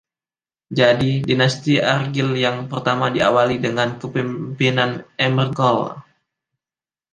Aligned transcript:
Jadi, 0.79 1.11
dinasti 1.29 1.73
Urgell 1.95 2.31
yang 2.45 2.57
pertama 2.71 3.05
diawali 3.15 3.55
dengan 3.65 3.89
kepemimpinan 4.01 4.91
Ermengol 5.25 5.77
I. 5.93 6.01